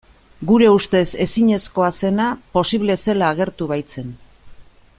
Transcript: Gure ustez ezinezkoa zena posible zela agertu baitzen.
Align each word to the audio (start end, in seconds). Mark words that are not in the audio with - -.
Gure 0.51 0.69
ustez 0.77 1.03
ezinezkoa 1.25 1.89
zena 2.07 2.25
posible 2.57 2.97
zela 3.05 3.29
agertu 3.35 3.69
baitzen. 3.75 4.09